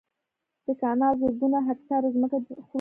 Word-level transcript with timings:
دا 0.65 0.73
کانال 0.81 1.13
زرګونه 1.21 1.59
هکټاره 1.67 2.07
ځمکه 2.15 2.37
خړوبوي 2.45 2.63